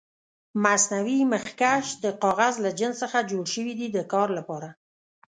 [0.63, 4.69] مصنوعي مخکش د کاغذ له جنس څخه جوړ شوي دي د کار لپاره.